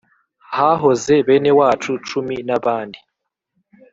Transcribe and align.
Hahoze 0.55 1.15
benewacu 1.27 1.91
cumi 2.07 2.35
n'abandi 2.47 2.99